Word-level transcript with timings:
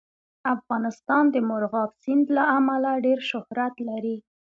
افغانستان 0.55 1.23
د 1.31 1.35
مورغاب 1.49 1.89
سیند 2.03 2.25
له 2.37 2.43
امله 2.57 2.91
ډېر 3.05 3.19
شهرت 3.29 3.73
لري. 3.89 4.15